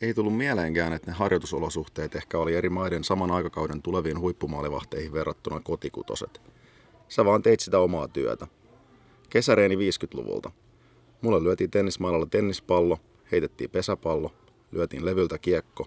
[0.00, 5.60] Ei tullut mieleenkään, että ne harjoitusolosuhteet ehkä oli eri maiden saman aikakauden tuleviin huippumaalivahteihin verrattuna
[5.60, 6.40] kotikutoset.
[7.08, 8.46] Sä vaan teit sitä omaa työtä.
[9.30, 10.50] Kesäreeni 50-luvulta.
[11.20, 12.98] Mulle lyötiin tennismailalla tennispallo,
[13.32, 14.32] heitettiin pesäpallo,
[14.72, 15.86] lyötiin levyltä kiekko.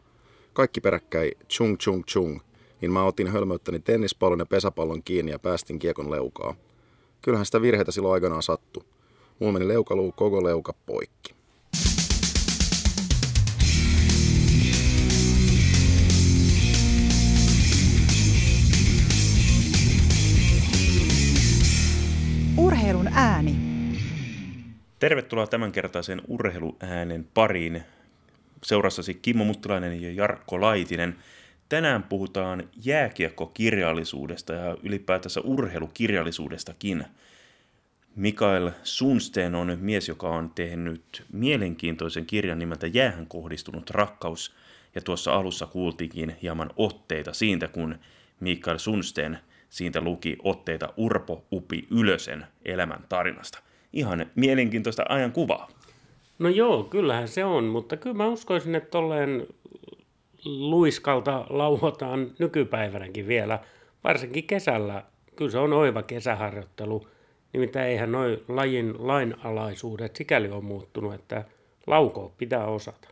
[0.53, 2.39] Kaikki peräkkäin chung chung chung,
[2.81, 6.55] niin mä otin hölmöyttäni tennispallon ja pesäpallon kiinni ja päästin kiekon leukaa.
[7.21, 8.83] Kyllähän sitä virheitä silloin aikanaan sattu.
[9.39, 11.36] Mulla meni leukaluu koko leuka poikki.
[25.00, 27.83] Tervetuloa tämänkertaisen urheiluäänen pariin.
[28.64, 31.15] Seurassasi Kimmo Muttilainen ja Jarkko Laitinen.
[31.69, 37.05] Tänään puhutaan jääkiekkokirjallisuudesta ja ylipäätänsä urheilukirjallisuudestakin.
[38.16, 44.55] Mikael Sunsten on mies, joka on tehnyt mielenkiintoisen kirjan nimeltä Jäähän kohdistunut rakkaus.
[44.95, 47.99] Ja tuossa alussa kuultiinkin hieman otteita siitä, kun
[48.39, 53.66] Mikael Sunsten siitä luki otteita Urpo Upi Ylösen elämän tarinasta.
[53.97, 55.67] Ihan mielenkiintoista ajan kuvaa.
[56.39, 59.47] No joo, kyllähän se on, mutta kyllä mä uskoisin, että tolleen
[60.45, 63.59] luiskalta lauhotaan nykypäivänäkin vielä,
[64.03, 65.03] varsinkin kesällä.
[65.35, 67.07] Kyllä se on oiva kesäharjoittelu.
[67.53, 71.45] Nimittäin eihän noin lajin lainalaisuudet sikäli ole muuttunut, että
[71.87, 73.09] laukoa pitää osata.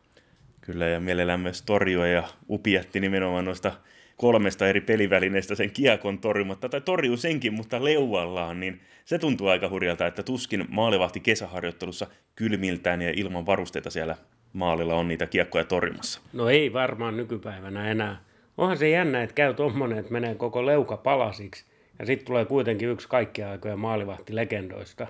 [0.62, 3.72] Kyllä, ja mielellään myös torjua ja upiatti nimenomaan noista
[4.18, 9.70] kolmesta eri pelivälineestä sen kiekon torjumatta, tai torjuu senkin, mutta leuallaan, niin se tuntuu aika
[9.70, 14.16] hurjalta, että tuskin maalivahti kesäharjoittelussa kylmiltään ja ilman varusteita siellä
[14.54, 16.22] maalilla on niitä kiekkoja torjumassa.
[16.34, 18.18] No ei varmaan nykypäivänä enää.
[18.58, 21.66] Onhan se jännä, että käy tommonen, että menee koko leuka palasiksi,
[22.00, 25.08] ja sitten tulee kuitenkin yksi kaikkia aikoja maalivahti legendoista.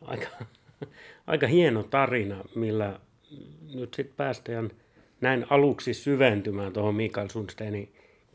[0.00, 0.26] Aika,
[1.26, 3.00] aika hieno tarina, millä
[3.74, 4.70] nyt sitten päästään
[5.20, 7.92] näin aluksi syventymään tuohon Mikael Sundsteinin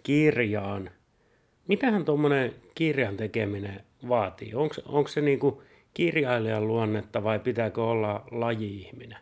[0.08, 0.90] kirjaan.
[1.68, 4.52] Mitähän tuommoinen kirjan tekeminen vaatii?
[4.86, 5.64] Onko se niinku
[5.94, 9.17] kirjailijan luonnetta vai pitääkö olla laji-ihminen?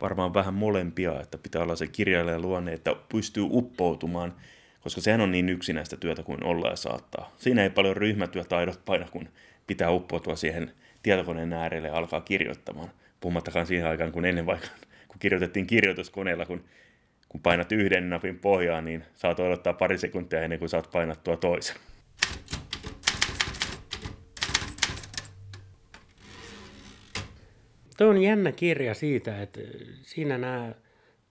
[0.00, 4.34] Varmaan vähän molempia, että pitää olla se kirjailijan luonne, että pystyy uppoutumaan,
[4.80, 7.32] koska sehän on niin yksinäistä työtä kuin olla ja saattaa.
[7.38, 9.28] Siinä ei paljon ryhmätyötaidot paina, kun
[9.66, 10.72] pitää uppoutua siihen
[11.02, 12.90] tietokoneen äärelle ja alkaa kirjoittamaan.
[13.20, 14.68] Puhumattakaan siihen aikaan, kun ennen vaikka
[15.08, 16.64] kun kirjoitettiin kirjoituskoneella, kun
[17.30, 21.76] kun painat yhden napin pohjaan, niin saat odottaa pari sekuntia ennen kuin saat painattua toisen.
[27.96, 29.60] Tuo on jännä kirja siitä, että
[30.02, 30.74] siinä nämä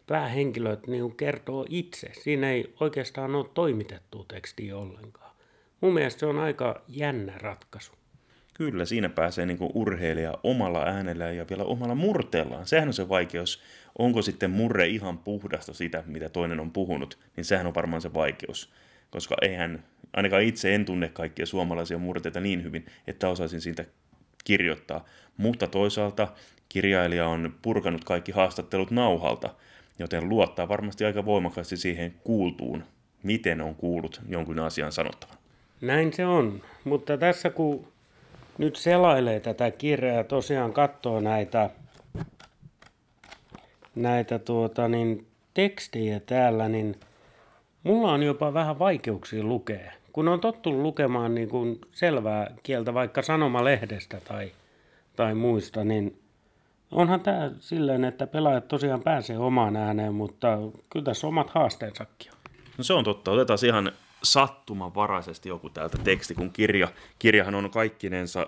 [0.07, 2.09] päähenkilöt niin kertoo itse.
[2.13, 5.35] Siinä ei oikeastaan ole toimitettu tekstiä ollenkaan.
[5.81, 7.91] Mun mielestä se on aika jännä ratkaisu.
[8.59, 12.67] Kyllä, siinä pääsee niin kuin urheilija omalla äänellä ja vielä omalla murteellaan.
[12.67, 13.61] Sehän on se vaikeus.
[13.99, 18.13] Onko sitten murre ihan puhdasta sitä, mitä toinen on puhunut, niin sehän on varmaan se
[18.13, 18.73] vaikeus.
[19.09, 19.83] Koska eihän,
[20.13, 23.85] ainakaan itse en tunne kaikkia suomalaisia murteita niin hyvin, että osaisin siitä
[24.43, 25.05] kirjoittaa.
[25.37, 26.27] Mutta toisaalta
[26.69, 29.55] kirjailija on purkanut kaikki haastattelut nauhalta,
[29.99, 32.83] joten luottaa varmasti aika voimakkaasti siihen kuultuun,
[33.23, 35.37] miten on kuullut jonkun asian sanottavan.
[35.81, 37.87] Näin se on, mutta tässä kun
[38.59, 41.69] nyt selailee tätä kirjaa tosiaan katsoo näitä,
[43.95, 46.99] näitä tuota, niin, tekstejä täällä, niin
[47.83, 49.91] mulla on jopa vähän vaikeuksia lukea.
[50.13, 54.51] Kun on tottunut lukemaan niin kuin selvää kieltä vaikka sanomalehdestä tai,
[55.15, 56.19] tai muista, niin
[56.91, 60.57] onhan tämä silleen, että pelaajat tosiaan pääsee omaan ääneen, mutta
[60.89, 62.37] kyllä tässä omat haasteensakin on.
[62.77, 63.31] No se on totta.
[63.31, 63.91] Otetaan ihan
[64.23, 66.87] sattumanvaraisesti joku täältä teksti, kun kirja,
[67.19, 68.47] kirjahan on kaikkinensa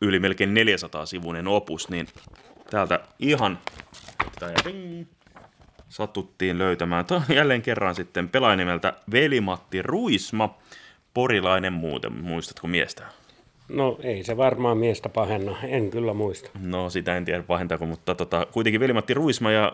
[0.00, 2.08] yli melkein 400-sivuinen opus, niin
[2.70, 3.58] täältä ihan
[5.88, 7.06] satuttiin löytämään.
[7.06, 10.58] Tämä on jälleen kerran sitten pelaajanimeltä Velimatti Ruisma,
[11.14, 12.12] porilainen muuten.
[12.12, 13.06] Muistatko miestä?
[13.68, 16.50] No ei se varmaan miestä pahenna, en kyllä muista.
[16.60, 19.72] No sitä en tiedä pahentaako, mutta tota, kuitenkin Velimatti Ruisma ja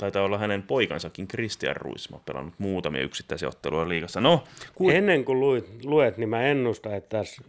[0.00, 4.20] taitaa olla hänen poikansakin Christian Ruisma pelannut muutamia yksittäisiä otteluja liigassa.
[4.20, 4.44] No,
[4.74, 4.90] ku...
[4.90, 7.42] Ennen kuin luet, luet, niin mä ennustan, että tässä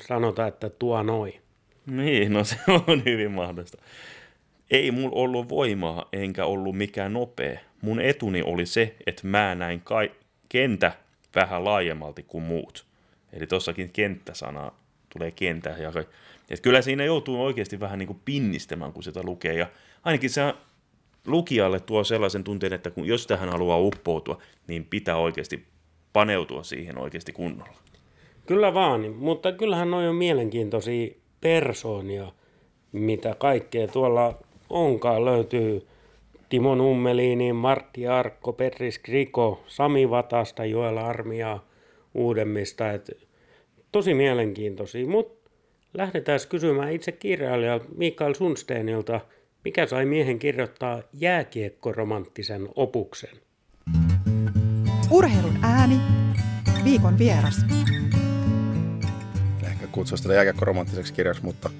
[0.00, 1.40] sanotaan, että tuo noin.
[1.86, 2.56] Niin, no se
[2.88, 3.78] on hyvin mahdollista.
[4.70, 7.58] Ei mulla ollut voimaa, enkä ollut mikään nopea.
[7.80, 10.12] Mun etuni oli se, että mä näin kai-
[10.48, 10.92] kentä
[11.34, 12.86] vähän laajemmalti kuin muut.
[13.32, 14.72] Eli tossakin kenttäsana
[15.08, 15.70] tulee kentä.
[15.70, 15.92] Ja
[16.50, 19.54] et kyllä siinä joutuu oikeasti vähän niin kuin pinnistämään, kun sitä lukee.
[19.54, 19.66] Ja
[20.04, 20.54] ainakin se
[21.26, 25.64] lukijalle tuo sellaisen tunteen, että kun, jos tähän haluaa uppoutua, niin pitää oikeasti
[26.12, 27.78] paneutua siihen oikeasti kunnolla.
[28.46, 32.32] Kyllä vaan, mutta kyllähän noin on mielenkiintoisia persoonia,
[32.92, 34.38] mitä kaikkea tuolla
[34.70, 35.86] onkaan löytyy
[36.48, 41.58] Timo Nummeliini, Martti Arkko, Petri Skriko, Sami Vatasta, Joel Armia
[42.14, 42.90] uudemmista.
[42.90, 43.10] Et
[43.92, 45.50] tosi mielenkiintoisia, mutta
[45.94, 49.20] lähdetään kysymään itse kirjailijalta Mikael Sunsteinilta,
[49.64, 53.30] mikä sai miehen kirjoittaa jääkiekkoromanttisen opuksen?
[55.10, 56.00] Urheilun ääni.
[56.84, 57.56] Viikon vieras.
[59.66, 61.70] Ehkä kutsua sitä jääkiekkoromanttiseksi kirjaksi, mutta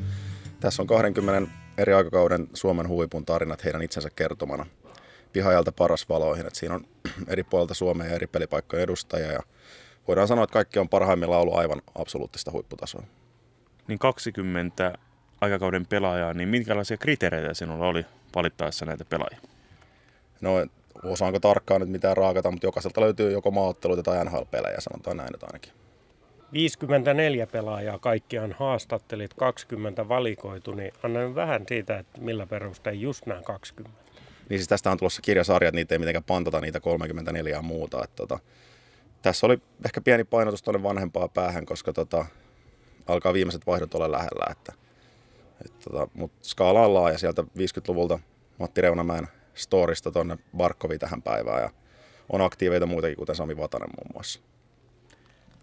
[0.61, 4.67] tässä on 20 eri aikakauden Suomen huipun tarinat heidän itsensä kertomana.
[5.33, 6.47] Pihajalta paras valoihin.
[6.47, 6.85] että siinä on
[7.29, 9.33] eri puolilta Suomea ja eri pelipaikkojen edustajia.
[9.33, 9.41] Ja
[10.09, 13.03] voidaan sanoa, että kaikki on parhaimmillaan ollut aivan absoluuttista huipputasoa.
[13.89, 14.99] Niin 20
[15.41, 19.41] aikakauden pelaajaa, niin minkälaisia kriteereitä sinulla oli valittaessa näitä pelaajia?
[20.41, 20.67] No
[21.03, 25.43] osaanko tarkkaan nyt mitään raakata, mutta jokaiselta löytyy joko maaotteluita tai NHL-pelejä, sanotaan näin nyt
[25.43, 25.73] ainakin.
[26.53, 33.43] 54 pelaajaa kaikkiaan haastattelit, 20 valikoitu, niin anna vähän siitä, että millä perustein just nämä
[33.43, 34.05] 20.
[34.49, 38.05] Niin siis tästä on tulossa kirjasarja, että niitä ei mitenkään pantata niitä 34 ja muuta.
[38.05, 38.39] Että tota,
[39.23, 42.27] tässä oli ehkä pieni painotus tuonne vanhempaa päähän, koska tota,
[43.07, 44.47] alkaa viimeiset vaihdot olla lähellä.
[44.51, 44.73] Että,
[45.65, 48.19] et tota, Mutta skaala on laaja sieltä 50-luvulta
[48.59, 51.71] Matti Reunamäen storista tuonne Barkoviin tähän päivään ja
[52.29, 54.41] on aktiiveita muitakin, kuten Sami Vatanen muun muassa.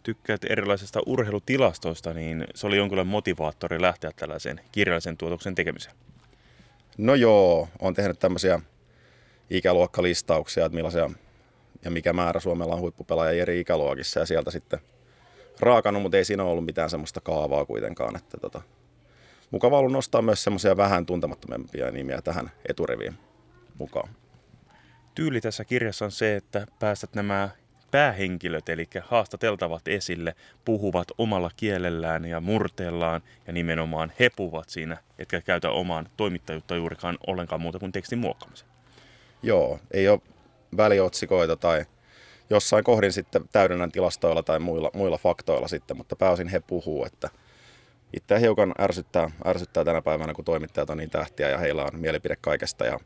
[0.03, 5.95] Tykkäät erilaisista urheilutilastoista, niin se oli jonkinlainen motivaattori lähteä tällaiseen kirjallisen tuotoksen tekemiseen.
[6.97, 8.61] No joo, on tehnyt tämmöisiä
[9.49, 11.09] ikäluokkalistauksia, että millaisia
[11.85, 14.79] ja mikä määrä Suomella on huippupelaajia eri ikäluokissa ja sieltä sitten
[15.59, 18.15] raakannut, mutta ei siinä ollut mitään semmoista kaavaa kuitenkaan.
[18.15, 18.61] Että tota,
[19.51, 23.17] mukava ollut nostaa myös semmoisia vähän tuntemattomempia nimiä tähän eturiviin
[23.79, 24.09] mukaan.
[25.15, 27.49] Tyyli tässä kirjassa on se, että päästät nämä
[27.91, 35.41] päähenkilöt, eli haastateltavat esille, puhuvat omalla kielellään ja murteellaan ja nimenomaan he puhuvat siinä, etkä
[35.41, 38.67] käytä omaan toimittajuutta juurikaan ollenkaan muuta kuin tekstin muokkaamisen.
[39.43, 40.21] Joo, ei ole
[40.77, 41.85] väliotsikoita tai
[42.49, 47.29] jossain kohdin sitten täydennän tilastoilla tai muilla, muilla faktoilla sitten, mutta pääosin he puhuu, että
[48.17, 52.35] itse hiukan ärsyttää, ärsyttää tänä päivänä, kun toimittajat on niin tähtiä ja heillä on mielipide
[52.41, 52.99] kaikesta ja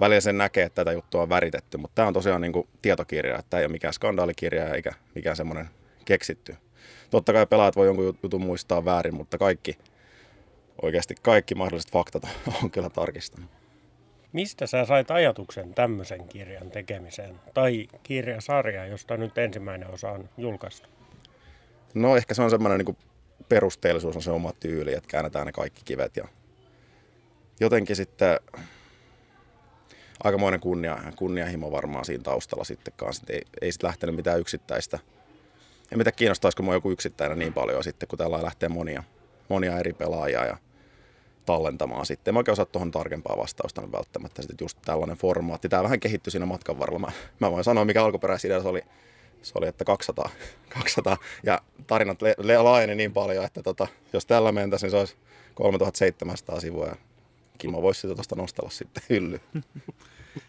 [0.00, 3.38] välillä sen näkee, että tätä juttua on väritetty, mutta tämä on tosiaan niin kuin tietokirja,
[3.38, 5.70] että tämä ei ole mikään skandaalikirja eikä mikään semmoinen
[6.04, 6.56] keksitty.
[7.10, 9.78] Totta kai pelaajat voi jonkun jutun muistaa väärin, mutta kaikki,
[10.82, 12.22] oikeasti kaikki mahdolliset faktat
[12.62, 13.50] on kyllä tarkistanut.
[14.32, 17.40] Mistä sä sait ajatuksen tämmöisen kirjan tekemiseen?
[17.54, 20.88] Tai kirjasarja, josta nyt ensimmäinen osa on julkaistu?
[21.94, 22.96] No ehkä se on semmoinen niin
[23.48, 26.28] perusteellisuus on se oma tyyli, että käännetään ne kaikki kivet ja
[27.60, 28.40] jotenkin sitten
[30.24, 32.94] aikamoinen kunnia, kunnianhimo varmaan siinä taustalla sitten.
[33.28, 34.98] Ei, ei sitten lähtenyt mitään yksittäistä.
[35.92, 39.02] En mitä kiinnostaisiko mua joku yksittäinen niin paljon sitten, kun täällä lähtee monia,
[39.48, 40.56] monia eri pelaajia ja
[41.46, 42.30] tallentamaan sitten.
[42.30, 44.42] En mä oikein osaa tuohon tarkempaa vastausta nyt välttämättä.
[44.42, 45.68] Sitten just tällainen formaatti.
[45.68, 46.98] Tämä vähän kehittyi siinä matkan varrella.
[46.98, 48.82] Mä, mä voin sanoa, mikä alkuperäisidea se oli.
[49.46, 50.30] Se oli, että 200,
[50.68, 54.96] 200 ja tarinat le- le- laajeni niin paljon, että tota, jos tällä mentäisiin, niin se
[54.96, 55.16] olisi
[55.54, 56.96] 3700 sivua ja
[57.58, 59.40] Kimmo voisi sitä tuosta nostella sitten hylly.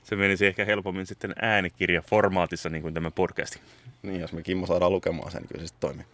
[0.04, 3.60] Se menisi ehkä helpommin sitten äänikirjaformaatissa niin kuin tämä podcasti.
[4.02, 6.06] Niin, jos me Kimmo saadaan lukemaan sen, niin kyllä se sitten toimii.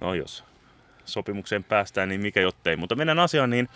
[0.00, 0.44] No jos
[1.04, 2.76] sopimukseen päästään, niin mikä jottei.
[2.76, 3.68] Mutta mennään asiaan, niin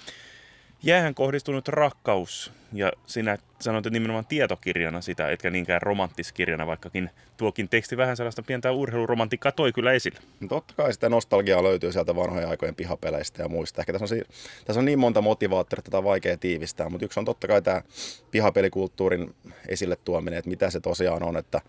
[0.84, 7.96] jäähän kohdistunut rakkaus, ja sinä sanoit nimenomaan tietokirjana sitä, etkä niinkään romanttiskirjana, vaikkakin tuokin teksti
[7.96, 10.18] vähän sellaista pientä urheiluromantiikkaa toi kyllä esille.
[10.40, 13.82] No totta kai sitä nostalgiaa löytyy sieltä vanhojen aikojen pihapeleistä ja muista.
[13.82, 14.22] Ehkä tässä on,
[14.64, 17.62] tässä on niin monta motivaattoria, että tätä on vaikea tiivistää, mutta yksi on totta kai
[17.62, 17.82] tämä
[18.30, 19.34] pihapelikulttuurin
[19.68, 21.60] esille tuominen, että mitä se tosiaan on, että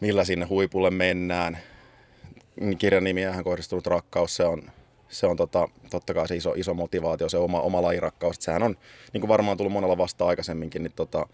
[0.00, 1.58] millä sinne huipulle mennään.
[2.78, 4.62] Kirjan nimiähän kohdistunut rakkaus, se on
[5.08, 8.36] se on tota, totta kai se iso, iso motivaatio, se oma, oma lajirakkaus.
[8.40, 8.76] Sehän on,
[9.12, 11.26] niin kuin varmaan tullut monella vasta aikaisemminkin, niin tota,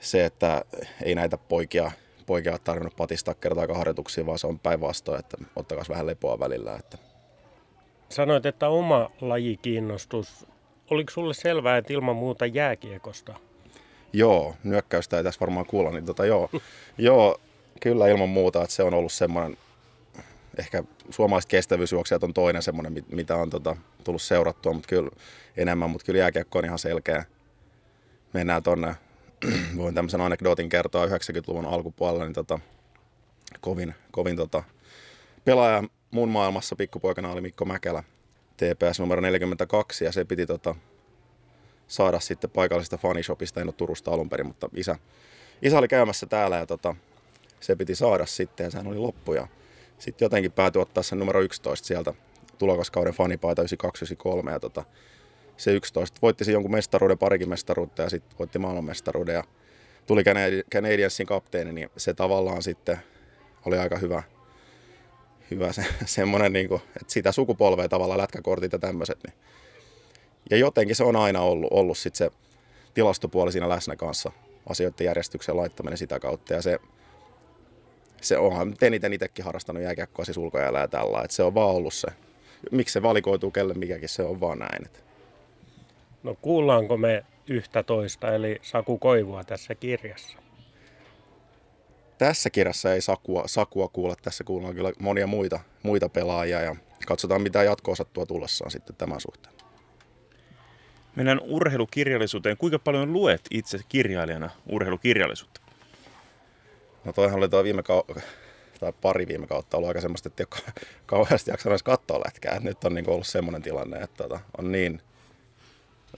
[0.00, 0.64] se, että
[1.04, 1.92] ei näitä poikia,
[2.26, 6.76] poikia ole tarvinnut patistaa kertaakaan harjoituksiin, vaan se on päinvastoin, että ottakaa vähän lepoa välillä.
[6.76, 6.98] Että.
[8.08, 10.46] Sanoit, että oma lajikiinnostus.
[10.90, 13.34] Oliko sulle selvää, että ilman muuta jääkiekosta?
[14.12, 16.50] Joo, nyökkäystä ei tässä varmaan kuulla, niin tota, joo,
[16.98, 17.40] joo,
[17.80, 19.56] kyllä ilman muuta, että se on ollut semmoinen
[20.58, 25.10] ehkä suomalaiset kestävyysjuoksijat on toinen semmoinen, mitä on tota, tullut seurattua, mutta kyllä
[25.56, 27.24] enemmän, mutta kyllä jääkiekko on ihan selkeä.
[28.32, 28.94] Mennään tonne,
[29.76, 32.58] voin tämmöisen anekdootin kertoa 90-luvun alkupuolella, niin tota,
[33.60, 34.62] kovin, kovin tota,
[35.44, 38.04] pelaaja mun maailmassa pikkupoikana oli Mikko Mäkelä,
[38.56, 40.74] TPS numero 42, ja se piti tota,
[41.88, 44.96] saada sitten paikallisesta fanishopista, en ole Turusta alun perin, mutta isä,
[45.62, 46.96] isä oli käymässä täällä ja tota,
[47.60, 49.32] se piti saada sitten ja sehän oli loppu.
[49.32, 49.48] Ja
[50.02, 52.14] sitten jotenkin päätyi ottaa sen numero 11 sieltä
[52.58, 54.84] tulokaskauden fanipaita 92-93 ja tota,
[55.56, 56.18] se 11.
[56.22, 59.44] Voitti se jonkun mestaruuden, parikin mestaruutta ja sitten voitti maailmanmestaruuden ja
[60.06, 60.22] tuli
[60.74, 62.98] Canadiensin kapteeni, niin se tavallaan sitten
[63.64, 64.22] oli aika hyvä,
[65.50, 69.18] hyvä se, semmoinen, niin kuin, että sitä sukupolvea tavallaan lätkäkortit ja tämmöiset.
[69.26, 69.34] Niin.
[70.50, 72.30] Ja jotenkin se on aina ollut, ollut sit se
[72.94, 74.32] tilastopuoli siinä läsnä kanssa,
[74.68, 76.54] asioiden järjestyksen laittaminen sitä kautta.
[76.54, 76.78] Ja se,
[78.26, 81.94] se onhan eniten itsekin harrastanut jääkiekkoa siis ulkojäällä ja tällä, että se on vaan ollut
[81.94, 82.08] se.
[82.70, 84.86] Miksi se valikoituu kelle mikäkin, se on vaan näin.
[84.86, 84.98] Että.
[86.22, 90.38] No kuullaanko me yhtä toista, eli Saku Koivua tässä kirjassa?
[92.18, 96.76] Tässä kirjassa ei Sakua, Sakua kuulla, tässä kuullaan kyllä monia muita, muita pelaajia ja
[97.06, 99.54] katsotaan mitä jatko-osattua tullessaan sitten tämän suhteen.
[101.16, 102.56] Mennään urheilukirjallisuuteen.
[102.56, 105.61] Kuinka paljon luet itse kirjailijana urheilukirjallisuutta?
[107.04, 108.20] No toihan oli tuo viime kau-
[108.80, 110.72] tai pari viime kautta ollut aika semmoista, että ei ole
[111.06, 112.60] kauheasti jaksanut edes katsoa lätkää.
[112.60, 115.00] Nyt on niin ollut semmoinen tilanne, että tota, on niin,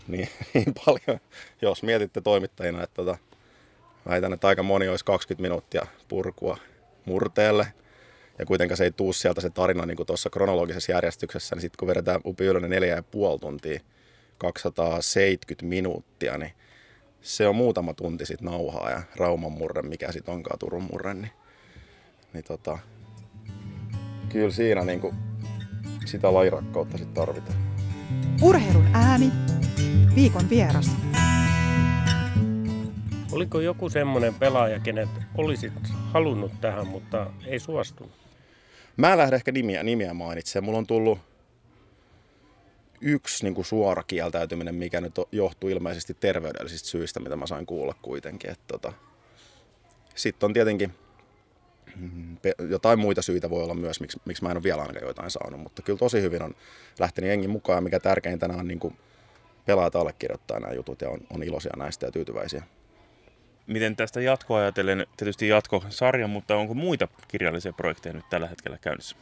[0.09, 1.21] niin, niin, paljon,
[1.63, 3.19] jos mietitte toimittajina, että tota,
[4.09, 6.59] väitän, että aika moni olisi 20 minuuttia purkua
[7.05, 7.67] murteelle.
[8.39, 11.79] Ja kuitenkaan se ei tuu sieltä se tarina niin kuin tuossa kronologisessa järjestyksessä, niin sitten
[11.79, 13.81] kun vedetään Upi Ylönen neljä ja puoli tuntia,
[14.39, 16.53] 270 minuuttia, niin
[17.25, 21.31] se on muutama tunti sitten nauhaa ja Rauman murre, mikä sitten onkaan Turun murre, niin,
[22.33, 22.79] niin tota,
[24.29, 25.15] kyllä siinä niin kuin
[26.05, 27.59] sitä lajirakkautta sitten tarvitaan.
[28.43, 29.33] Urheilun ääni.
[30.15, 30.91] Viikon vieras.
[33.33, 35.73] Oliko joku semmoinen pelaaja, kenet olisit
[36.13, 38.13] halunnut tähän, mutta ei suostunut?
[38.97, 40.65] Mä en lähde ehkä nimiä, nimiä mainitsemaan.
[40.65, 41.19] Mulla on tullut
[43.01, 47.95] yksi niin kuin suora kieltäytyminen, mikä nyt johtuu ilmeisesti terveydellisistä syistä, mitä mä sain kuulla
[48.03, 48.55] kuitenkin.
[48.67, 48.93] Tota.
[50.15, 50.95] Sitten on tietenkin
[51.97, 52.37] mm,
[52.71, 55.61] jotain muita syitä voi olla myös, miksi, miksi mä en ole vielä ainakaan jotain saanut,
[55.61, 56.55] mutta kyllä tosi hyvin on
[56.99, 58.97] lähtenyt jengi mukaan, mikä tärkeintä on niin kuin
[59.67, 62.63] pelaajat allekirjoittaa nämä jutut ja on, on iloisia näistä ja tyytyväisiä.
[63.67, 69.17] Miten tästä jatkoa ajatellen, tietysti jatkosarja, mutta onko muita kirjallisia projekteja nyt tällä hetkellä käynnissä?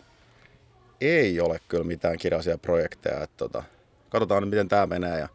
[1.02, 3.22] Ei ole kyllä mitään kirjallisia projekteja.
[3.22, 3.62] Että tota,
[4.08, 5.28] katsotaan miten tämä menee ja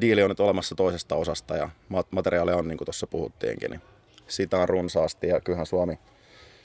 [0.00, 1.70] diili on nyt olemassa toisesta osasta ja
[2.10, 3.70] materiaalia on niin kuin tuossa puhuttiinkin.
[3.70, 3.80] Niin
[4.28, 5.98] sitä on runsaasti ja kyllähän Suomi,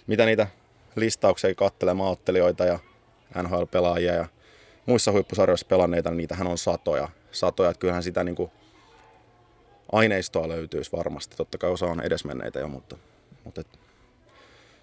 [0.08, 0.48] mitä niitä
[0.96, 2.80] listauksia kattelee maaottelijoita ja
[3.44, 4.26] NHL-pelaajia ja
[4.86, 7.10] muissa huippusarjoissa pelanneita, niin niitähän on satoja.
[7.32, 8.52] Satoja, että kyllähän sitä niin kuin
[9.92, 11.36] aineistoa löytyisi varmasti.
[11.36, 12.98] Totta kai osa on edesmenneitä jo, mutta,
[13.44, 13.68] mutta et,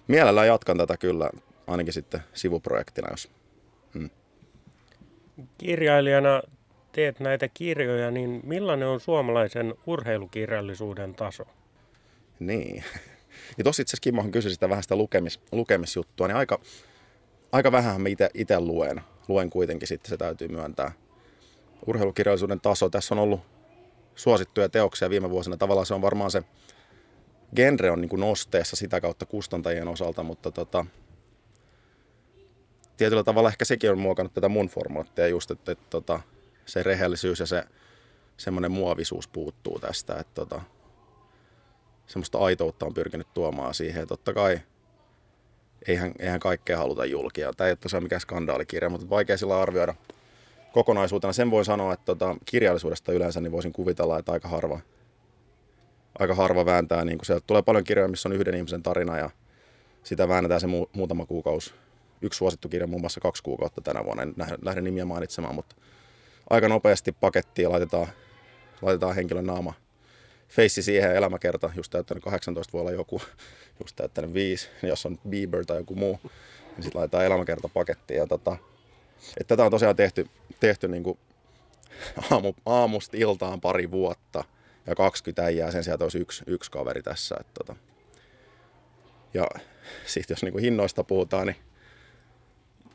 [0.08, 1.30] mielellään jatkan tätä kyllä,
[1.66, 3.31] ainakin sitten sivuprojektina, jos
[3.95, 4.11] hmm.
[5.59, 6.42] Kirjailijana
[6.92, 11.45] teet näitä kirjoja, niin millainen on suomalaisen urheilukirjallisuuden taso?
[12.40, 12.85] Niin.
[13.59, 16.61] Ja tossa itse asiassa Kimmohan kysyi sitä vähän sitä lukemis, lukemisjuttua, niin aika,
[17.52, 19.00] aika vähän mä itse luen.
[19.28, 20.92] Luen kuitenkin sitten, se täytyy myöntää.
[21.87, 23.40] Urheilukirjallisuuden taso, tässä on ollut
[24.14, 25.57] suosittuja teoksia viime vuosina.
[25.57, 26.42] Tavallaan se on varmaan se
[27.57, 30.87] genre on niin kuin nosteessa sitä kautta kustantajien osalta, mutta tota,
[33.02, 36.21] tietyllä tavalla ehkä sekin on muokannut tätä mun formaattia just, että, että, että tota,
[36.66, 37.64] se rehellisyys ja se
[38.37, 40.61] semmoinen muovisuus puuttuu tästä, että tota,
[42.06, 44.09] semmoista aitoutta on pyrkinyt tuomaan siihen.
[44.09, 44.61] Totta kai
[45.88, 47.52] eihän, eihän kaikkea haluta julkia.
[47.52, 49.94] Tämä ei ole tosiaan mikään skandaalikirja, mutta vaikea sillä arvioida
[50.73, 51.32] kokonaisuutena.
[51.32, 54.80] Sen voi sanoa, että tota, kirjallisuudesta yleensä niin voisin kuvitella, että aika harva,
[56.18, 57.04] aika harva vääntää.
[57.04, 59.30] Niin sieltä tulee paljon kirjoja, missä on yhden ihmisen tarina ja
[60.02, 61.75] sitä väännetään se mu- muutama kuukausi.
[62.23, 65.76] Yksi suosittu kirja muun muassa kaksi kuukautta tänä vuonna, en lähde nimiä mainitsemaan, mutta
[66.50, 68.09] aika nopeasti pakettiin laitetaan,
[68.83, 69.75] laitetaan henkilön naama
[70.49, 73.23] feissi siihen elämäkerta, just täyttänyt 18 voi olla joku,
[73.81, 78.19] just täyttänyt 5, niin jos on Bieber tai joku muu, niin sitten laitetaan elämäkerta pakettiin.
[78.19, 78.57] Ja tota,
[79.41, 80.26] että tätä on tosiaan tehty,
[80.61, 81.19] tehty niin kuin
[82.31, 84.45] aamu, aamusta iltaan pari vuotta
[84.87, 87.37] ja 20 äijää, sen sieltä olisi yksi, yksi kaveri tässä.
[87.41, 87.76] Että tota.
[89.35, 89.47] Ja
[90.07, 91.57] sitten jos niin kuin hinnoista puhutaan, niin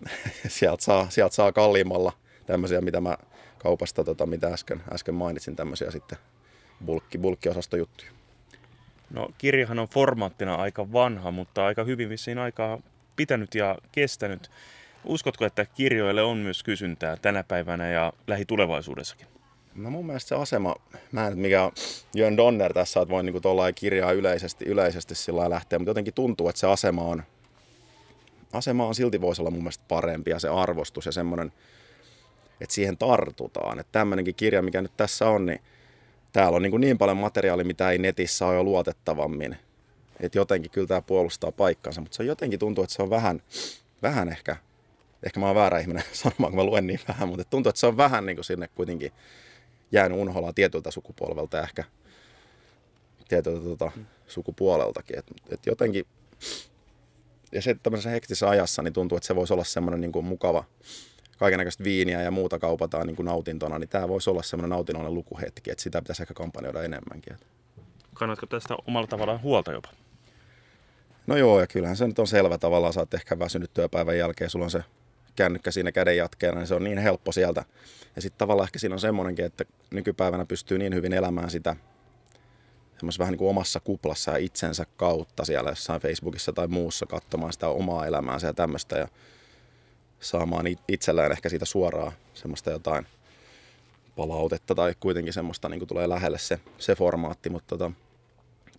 [0.47, 2.11] sieltä saa, sieltä saa kalliimmalla
[2.45, 3.17] tämmöisiä, mitä mä
[3.57, 6.17] kaupasta, tota, mitä äsken, äsken mainitsin, tämmöisiä sitten
[6.85, 8.11] bulkki, bulkkiosastojuttuja.
[9.09, 12.79] No kirjahan on formaattina aika vanha, mutta aika hyvin vissiin aikaa
[13.15, 14.51] pitänyt ja kestänyt.
[15.05, 19.27] Uskotko, että kirjoille on myös kysyntää tänä päivänä ja lähitulevaisuudessakin?
[19.75, 20.75] No mun mielestä se asema,
[21.11, 21.71] mä en mikä on
[22.15, 26.49] Jön Donner tässä, että voin niin tuolla kirjaa yleisesti, yleisesti sillä lähteä, mutta jotenkin tuntuu,
[26.49, 27.23] että se asema on,
[28.53, 31.51] asema on silti voisi olla mun mielestä parempi ja se arvostus ja semmoinen,
[32.61, 33.79] että siihen tartutaan.
[33.79, 35.61] Että tämmöinenkin kirja, mikä nyt tässä on, niin
[36.33, 39.57] täällä on niin, niin paljon materiaalia, mitä ei netissä ole jo luotettavammin.
[40.19, 43.41] Että jotenkin kyllä tämä puolustaa paikkansa, mutta se jotenkin tuntuu, että se on vähän,
[44.01, 44.55] vähän ehkä,
[45.23, 47.87] ehkä mä oon väärä ihminen sanomaan, kun mä luen niin vähän, mutta tuntuu, että se
[47.87, 49.11] on vähän niin kuin sinne kuitenkin
[49.91, 51.83] jäänyt unholaan tietyltä sukupolvelta ehkä
[53.27, 53.91] tietyltä tota,
[54.27, 55.19] sukupuoleltakin.
[55.19, 56.05] Et, et jotenkin,
[57.51, 60.63] ja se tämmöisessä hektisessä ajassa niin tuntuu, että se voisi olla semmoinen niin kuin mukava,
[61.37, 65.71] kaikenlaista viiniä ja muuta kaupataan niin kuin nautintona, niin tämä voisi olla semmoinen nautinnollinen lukuhetki,
[65.71, 67.37] että sitä pitäisi ehkä kampanjoida enemmänkin.
[68.13, 69.89] Kannatko tästä omalla tavallaan huolta jopa?
[71.27, 74.49] No joo, ja kyllähän se nyt on selvä tavallaan, sä oot ehkä väsynyt työpäivän jälkeen,
[74.49, 74.83] sulla on se
[75.35, 77.65] kännykkä siinä käden jatkeena, niin se on niin helppo sieltä.
[78.15, 81.75] Ja sitten tavallaan ehkä siinä on semmoinenkin, että nykypäivänä pystyy niin hyvin elämään sitä
[82.97, 87.53] semmoisessa vähän niin kuin omassa kuplassa ja itsensä kautta siellä jossain Facebookissa tai muussa katsomaan
[87.53, 89.07] sitä omaa elämäänsä ja tämmöistä ja
[90.19, 93.07] saamaan itsellään ehkä siitä suoraa semmoista jotain
[94.15, 97.91] palautetta tai kuitenkin semmoista niin kuin tulee lähelle se, se formaatti, mutta tota,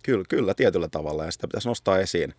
[0.03, 2.33] kyllä, kyllä tietyllä tavalla ja sitä pitäisi nostaa esiin,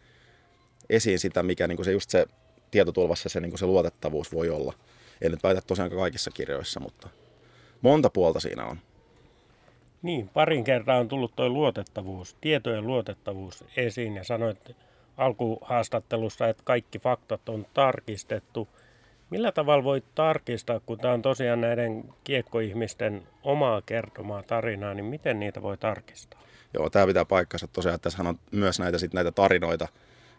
[0.90, 2.26] esiin sitä, mikä niin kuin se just se
[2.70, 4.74] tietotulvassa se, niin kuin se luotettavuus voi olla.
[5.20, 7.08] En nyt väitä tosiaan kaikissa kirjoissa, mutta
[7.80, 8.78] monta puolta siinä on.
[10.02, 14.76] Niin, parin kertaa on tullut tuo luotettavuus, tietojen luotettavuus esiin ja sanoit
[15.16, 18.68] alkuhaastattelussa, että kaikki faktat on tarkistettu.
[19.30, 25.40] Millä tavalla voit tarkistaa, kun tämä on tosiaan näiden kiekkoihmisten omaa kertomaa tarinaa, niin miten
[25.40, 26.40] niitä voi tarkistaa?
[26.74, 29.88] Joo, tämä pitää paikkansa tosiaan, että tässä on myös näitä, sit näitä tarinoita,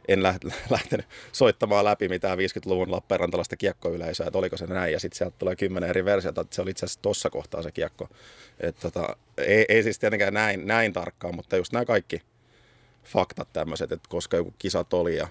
[0.08, 0.24] en
[0.70, 5.56] lähtenyt soittamaan läpi mitään 50-luvun Lappeenrantalaista kiekkoyleisöä, että oliko se näin, ja sitten sieltä tulee
[5.56, 8.10] kymmenen eri versiota, että se oli itse asiassa tuossa kohtaa se kiekko.
[8.60, 12.22] Et tota, ei, ei, siis tietenkään näin, näin tarkkaan, mutta just nämä kaikki
[13.04, 15.28] faktat tämmöiset, että koska joku kisat oli ja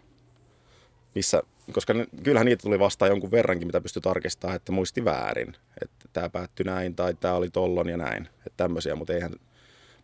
[1.14, 6.08] missä, koska kyllähän niitä tuli vastaan jonkun verrankin, mitä pystyi tarkistamaan, että muisti väärin, että
[6.12, 9.32] tämä päättyi näin tai tämä oli tollon ja näin, että tämmöisiä, mutta eihän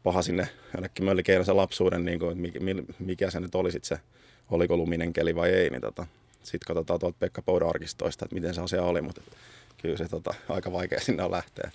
[0.06, 2.52] paha sinne jonnekin möllikeinä lapsuuden, niin kuin,
[2.98, 4.02] mikä se nyt oli sitten se
[4.50, 6.06] oliko luminen keli vai ei, niin tota,
[6.42, 9.20] sitten katsotaan tuolta Pekka Poudan arkistoista, että miten se asia oli, mutta
[9.82, 11.70] kyllä se tota, aika vaikea sinne on lähteä.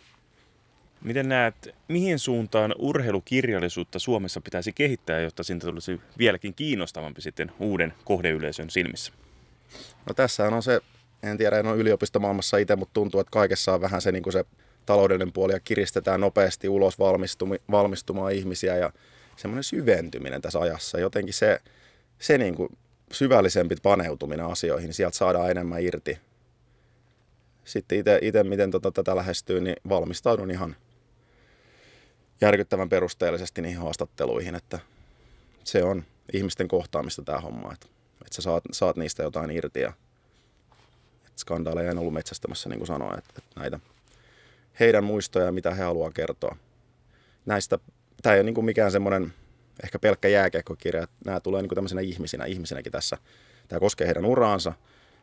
[1.02, 7.94] Miten näet, mihin suuntaan urheilukirjallisuutta Suomessa pitäisi kehittää, jotta siitä tulisi vieläkin kiinnostavampi sitten uuden
[8.06, 9.14] kohdeyleisön silmissä?
[10.08, 10.82] No tässä on se,
[11.24, 14.34] en tiedä, en ole yliopistomaailmassa itse, mutta tuntuu, että kaikessa on vähän se, niin kuin
[14.34, 14.46] se
[14.92, 17.00] taloudellinen puoli ja kiristetään nopeasti ulos
[17.72, 18.92] valmistumaan ihmisiä ja
[19.36, 21.00] semmoinen syventyminen tässä ajassa.
[21.00, 21.60] Jotenkin se,
[22.20, 22.70] se niin kuin
[23.12, 26.18] syvällisempi paneutuminen asioihin, niin sieltä saadaan enemmän irti.
[27.66, 30.76] Sitten itse, miten tota, tätä lähestyy, niin valmistaudun ihan
[32.42, 34.80] järkyttävän perusteellisesti niihin haastatteluihin, että
[35.64, 37.88] se on ihmisten kohtaamista tämä homma, että,
[38.22, 39.94] että sä saat, saat niistä jotain irti ja
[41.26, 43.80] että skandaaleja en ollut metsästämässä, niin kuin sanoin, että, että näitä
[44.80, 46.56] heidän muistoja, mitä he haluaa kertoa.
[47.46, 47.80] Näistä,
[48.22, 49.34] tämä ei ole niin kuin mikään semmoinen
[49.84, 51.08] ehkä pelkkä jääkiekkokirja.
[51.26, 53.18] Nämä tulee niin kuin tämmöisenä ihmisinä, ihmisinäkin tässä.
[53.68, 54.74] Tämä koskee heidän uraansa,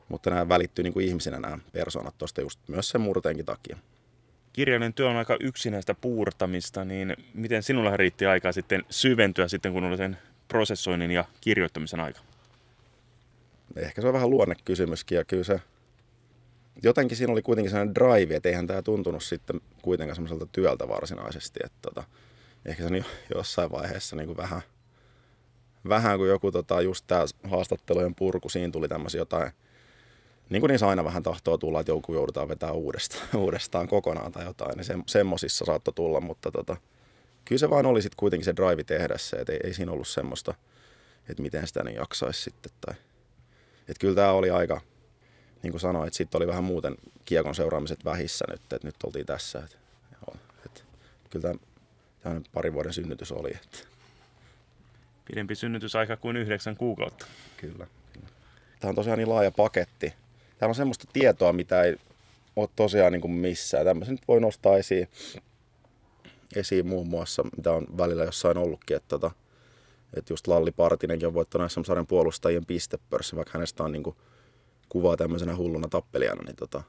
[0.08, 3.76] mutta nämä välittyy niin kuin ihmisinä nämä persoonat tuosta just myös sen murteenkin takia.
[4.52, 9.84] Kirjainen työ on aika yksinäistä puurtamista, niin miten sinulla riitti aikaa sitten syventyä sitten, kun
[9.84, 12.20] oli sen prosessoinnin ja kirjoittamisen aika?
[13.76, 15.60] Ehkä se on vähän luonnekysymyskin ja kyllä se
[16.82, 21.60] jotenkin siinä oli kuitenkin sellainen drive, että eihän tämä tuntunut sitten kuitenkaan semmoiselta työltä varsinaisesti,
[21.64, 22.04] että tota,
[22.64, 24.62] ehkä se on jossain vaiheessa niin kuin vähän,
[25.88, 29.52] vähän kuin joku tota, just tämä haastattelujen purku, siinä tuli tämmöisiä jotain,
[30.50, 34.44] niin kuin niissä aina vähän tahtoo tulla, että joku joudutaan vetää uudestaan, uudestaan kokonaan tai
[34.44, 36.76] jotain, niin se, semmosissa saattoi tulla, mutta tota,
[37.44, 40.08] kyllä se vain oli sitten kuitenkin se drive tehdä se, että ei, ei siinä ollut
[40.08, 40.54] semmoista,
[41.28, 42.72] että miten sitä niin jaksaisi sitten.
[42.80, 42.94] Tai,
[43.80, 44.80] että kyllä tämä oli aika,
[45.62, 49.26] niin kuin sanoin, että sitten oli vähän muuten kiekon seuraamiset vähissä nyt, että nyt oltiin
[49.26, 49.58] tässä.
[49.58, 49.76] Että,
[50.12, 50.80] joo, että,
[51.30, 51.54] kyllä
[52.22, 53.50] tämä parin vuoden synnytys oli.
[53.50, 53.78] Että.
[55.24, 57.26] Pidempi synnytysaika kuin yhdeksän kuukautta.
[57.56, 58.28] Kyllä, kyllä.
[58.80, 60.14] Tämä on tosiaan niin laaja paketti.
[60.58, 61.96] Täällä on semmoista tietoa, mitä ei
[62.56, 63.84] ole tosiaan niin kuin missään.
[63.84, 65.08] Tämmöisen nyt voi nostaa esiin,
[66.56, 69.30] esiin muun muassa, mitä on välillä jossain ollutkin, että, tota,
[70.14, 74.16] että just Lalli Partinenkin on voittanut SM-sarjan puolustajien pistepörssi, vaikka hänestä on niin kuin
[74.88, 76.82] kuvaa tämmöisenä hulluna tappelijana, niin tota,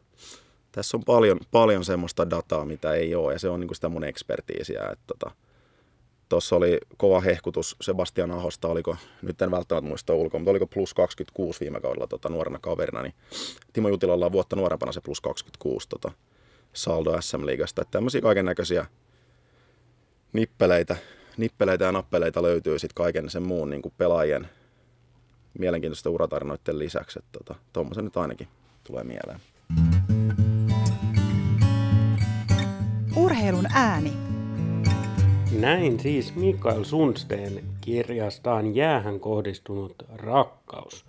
[0.72, 3.90] tässä on paljon, paljon semmoista dataa, mitä ei ole, ja se on niin kuin sitä
[3.90, 4.90] mun ekspertiisiä.
[4.92, 10.68] Että tota, oli kova hehkutus Sebastian Ahosta, oliko, nyt en välttämättä muista ulkoa, mutta oliko
[10.68, 13.14] plus 26 viime kaudella tota, nuorena kaverina, niin
[13.74, 16.12] Timo Jutilalla on vuotta nuorempana se plus 26 tota,
[16.74, 17.82] saldo SM-liigasta.
[17.82, 18.86] Että tämmöisiä kaiken näköisiä
[20.34, 20.96] nippeleitä,
[21.38, 24.50] nippeleitä ja nappeleita löytyy sitten kaiken sen muun niin kuin pelaajien
[25.60, 27.20] mielenkiintoista uratarinoiden lisäksi.
[27.20, 28.48] Että tota, tuommoisen nyt ainakin
[28.84, 29.40] tulee mieleen.
[33.16, 34.14] Urheilun ääni.
[35.60, 41.06] Näin siis Mikael Sundsten kirjastaan Jäähän kohdistunut rakkaus.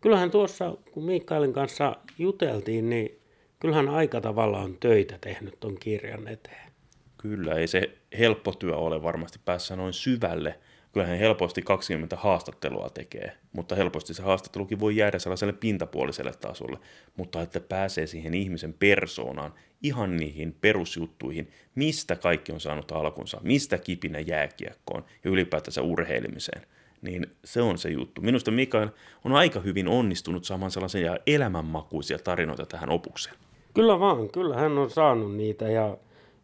[0.00, 3.20] Kyllähän tuossa, kun Mikaelin kanssa juteltiin, niin
[3.60, 6.72] kyllähän aika tavalla on töitä tehnyt ton kirjan eteen.
[7.18, 10.58] Kyllä, ei se helppo työ ole varmasti päässä noin syvälle.
[10.92, 16.78] Kyllähän helposti 20 haastattelua tekee, mutta helposti se haastattelukin voi jäädä sellaiselle pintapuoliselle tasolle,
[17.16, 23.78] mutta että pääsee siihen ihmisen persoonaan, ihan niihin perusjuttuihin, mistä kaikki on saanut alkunsa, mistä
[23.78, 26.66] kipinä jääkiekkoon ja ylipäätänsä urheilemiseen,
[27.02, 28.20] niin se on se juttu.
[28.20, 28.88] Minusta Mikael
[29.24, 33.36] on aika hyvin onnistunut saamaan sellaisia elämänmakuisia tarinoita tähän opukseen.
[33.74, 35.96] Kyllä vaan, kyllä hän on saanut niitä ja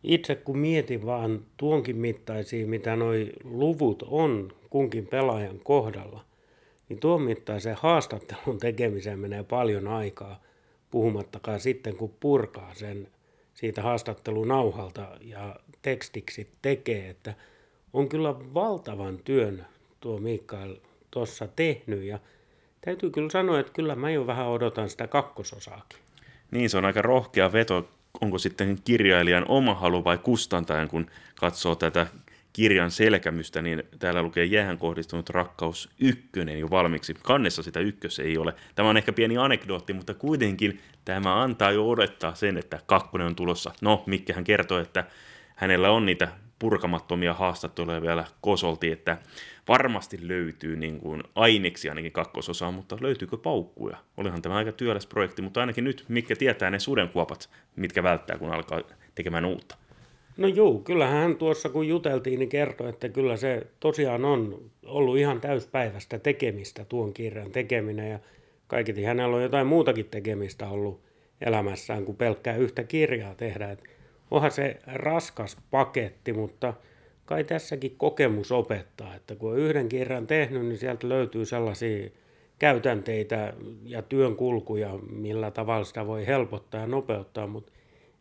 [0.02, 6.24] itse kun mietin vaan tuonkin mittaisia, mitä noi luvut on kunkin pelaajan kohdalla,
[6.88, 10.42] niin tuon mittaisen haastattelun tekemiseen menee paljon aikaa,
[10.90, 13.08] puhumattakaan sitten kun purkaa sen
[13.54, 17.34] siitä haastattelunauhalta ja tekstiksi tekee, että
[17.92, 19.66] on kyllä valtavan työn
[20.00, 20.76] tuo Mikael
[21.10, 22.18] tuossa tehnyt ja
[22.80, 25.98] täytyy kyllä sanoa, että kyllä mä jo vähän odotan sitä kakkososaakin.
[26.50, 27.88] Niin, se on aika rohkea veto.
[28.20, 32.06] Onko sitten kirjailijan oma halu vai kustantajan, kun katsoo tätä
[32.52, 37.14] kirjan selkämystä, niin täällä lukee jäähän kohdistunut rakkaus ykkönen jo valmiiksi.
[37.22, 38.54] Kannessa sitä ykkös ei ole.
[38.74, 43.36] Tämä on ehkä pieni anekdootti, mutta kuitenkin tämä antaa jo odottaa sen, että kakkonen on
[43.36, 43.72] tulossa.
[43.80, 45.04] No, Mikke hän kertoo, että
[45.56, 49.18] hänellä on niitä purkamattomia haastatteluja vielä kosolti, että
[49.68, 53.96] varmasti löytyy niin kuin aineksi ainakin kakkososaa, mutta löytyykö paukkuja?
[54.16, 58.52] Olihan tämä aika työläs projekti, mutta ainakin nyt mikä tietää ne sudenkuopat, mitkä välttää, kun
[58.52, 58.80] alkaa
[59.14, 59.76] tekemään uutta.
[60.36, 65.18] No juu, kyllähän hän tuossa kun juteltiin, niin kertoi, että kyllä se tosiaan on ollut
[65.18, 68.18] ihan täyspäiväistä tekemistä tuon kirjan tekeminen ja
[68.66, 71.00] kaiketi hänellä on jotain muutakin tekemistä ollut
[71.40, 73.70] elämässään kuin pelkkää yhtä kirjaa tehdä.
[73.70, 73.95] Et
[74.30, 76.74] onhan se raskas paketti, mutta
[77.26, 82.10] kai tässäkin kokemus opettaa, että kun on yhden kirjan tehnyt, niin sieltä löytyy sellaisia
[82.58, 87.72] käytänteitä ja työn kulkuja, millä tavalla sitä voi helpottaa ja nopeuttaa, mutta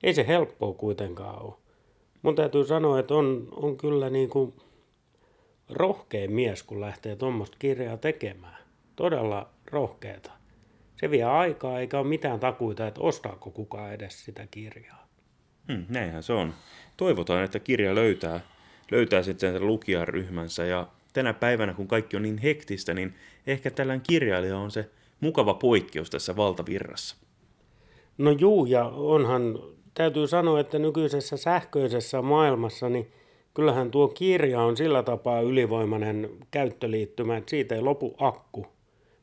[0.03, 1.53] ei se helppoa kuitenkaan ole.
[2.21, 4.53] Mun täytyy sanoa, että on, on kyllä niin kuin
[5.69, 8.63] rohkea mies, kun lähtee tuommoista kirjaa tekemään.
[8.95, 10.31] Todella rohkeeta.
[10.95, 15.04] Se vie aikaa, eikä ole mitään takuita, että ostaako kukaan edes sitä kirjaa.
[15.67, 16.53] Hmm, näinhän se on.
[16.97, 18.39] Toivotaan, että kirja löytää,
[18.91, 23.15] löytää sitten sen lukijaryhmänsä ja tänä päivänä, kun kaikki on niin hektistä, niin
[23.47, 27.15] ehkä tällainen kirjailija on se mukava poikkeus tässä valtavirrassa.
[28.17, 29.59] No juu, ja onhan,
[29.93, 33.11] täytyy sanoa, että nykyisessä sähköisessä maailmassa, niin
[33.53, 38.67] kyllähän tuo kirja on sillä tapaa ylivoimainen käyttöliittymä, että siitä ei lopu akku.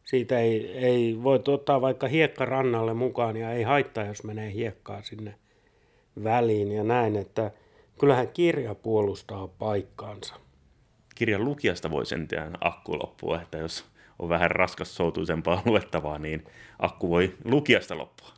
[0.05, 5.03] Siitä ei, ei voi ottaa vaikka hiekka rannalle mukaan ja ei haittaa, jos menee hiekkaa
[5.03, 5.35] sinne
[6.25, 7.51] väliin ja näin, että
[8.01, 10.35] kyllähän kirja puolustaa paikkaansa.
[11.15, 13.85] Kirjan lukijasta voi sentään akku loppua, että jos
[14.19, 16.45] on vähän raskas soutuisempaa luettavaa, niin
[16.79, 18.29] akku voi lukijasta loppua.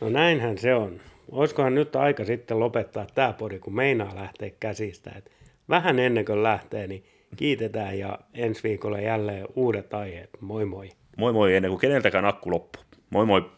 [0.00, 1.00] No näinhän se on.
[1.30, 5.10] Olisikohan nyt aika sitten lopettaa tämä podi, kun meinaa lähteä käsistä.
[5.16, 5.30] Et
[5.68, 7.04] vähän ennen kuin lähtee, niin
[7.36, 10.30] kiitetään ja ensi viikolla jälleen uudet aiheet.
[10.40, 10.90] Moi moi.
[11.16, 12.82] Moi moi ennen kuin keneltäkään akku loppuu.
[13.10, 13.50] Moi moi.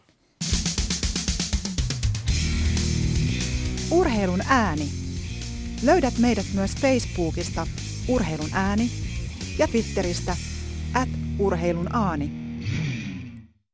[3.91, 4.89] Urheilun ääni.
[5.83, 7.67] Löydät meidät myös Facebookista
[8.07, 8.91] Urheilun ääni
[9.57, 10.37] ja Twitteristä
[10.93, 12.40] at urheilun aani.